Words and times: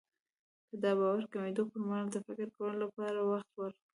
که 0.67 0.75
د 0.83 0.85
باور 0.99 1.21
کمېدو 1.33 1.63
پرمهال 1.71 2.05
د 2.11 2.17
فکر 2.27 2.47
کولو 2.55 2.77
لپاره 2.83 3.17
وخت 3.31 3.49
ورکړئ. 3.55 3.85